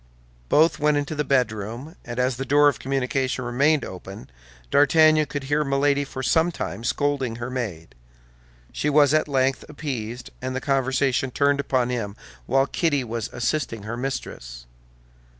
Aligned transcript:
Both 0.49 0.79
went 0.79 0.97
into 0.97 1.13
the 1.13 1.23
bedroom, 1.23 1.95
and 2.03 2.17
as 2.19 2.37
the 2.37 2.43
door 2.43 2.67
of 2.67 2.79
communication 2.79 3.45
remained 3.45 3.85
open, 3.85 4.31
D'Artagnan 4.71 5.27
could 5.27 5.43
hear 5.43 5.63
Milady 5.63 6.05
for 6.05 6.23
some 6.23 6.51
time 6.51 6.83
scolding 6.83 7.35
her 7.35 7.51
maid. 7.51 7.93
She 8.71 8.89
was 8.89 9.13
at 9.13 9.27
length 9.27 9.63
appeased, 9.69 10.31
and 10.41 10.55
the 10.55 10.59
conversation 10.59 11.29
turned 11.29 11.59
upon 11.59 11.91
him 11.91 12.15
while 12.47 12.65
Kitty 12.65 13.03
was 13.03 13.29
assisting 13.31 13.83
her 13.83 13.95
mistress. 13.95 14.65